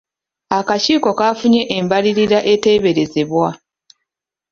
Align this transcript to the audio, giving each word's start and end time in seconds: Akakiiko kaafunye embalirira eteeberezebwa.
Akakiiko 0.57 1.09
kaafunye 1.17 1.61
embalirira 1.77 2.39
eteeberezebwa. 2.53 3.47